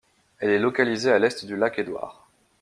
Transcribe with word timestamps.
Elle 0.39 0.49
est 0.49 0.57
localiée 0.57 1.09
à 1.09 1.19
l'est 1.19 1.45
du 1.45 1.55
lac 1.55 1.77
Édouard. 1.77 2.27